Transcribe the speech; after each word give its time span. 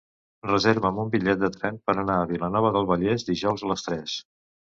Reserva'm 0.45 1.01
un 1.03 1.11
bitllet 1.15 1.43
de 1.43 1.49
tren 1.57 1.77
per 1.89 1.95
anar 2.05 2.15
a 2.15 2.25
Vilanova 2.33 2.73
del 2.79 2.89
Vallès 2.93 3.27
dijous 3.29 3.67
a 3.69 3.71
les 3.75 3.87
tres. 3.91 4.19